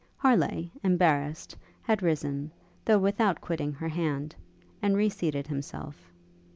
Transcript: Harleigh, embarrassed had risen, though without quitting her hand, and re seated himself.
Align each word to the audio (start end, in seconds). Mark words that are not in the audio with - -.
Harleigh, 0.17 0.65
embarrassed 0.81 1.55
had 1.83 2.01
risen, 2.01 2.49
though 2.83 2.97
without 2.97 3.39
quitting 3.39 3.71
her 3.71 3.89
hand, 3.89 4.33
and 4.81 4.97
re 4.97 5.09
seated 5.09 5.45
himself. 5.45 6.11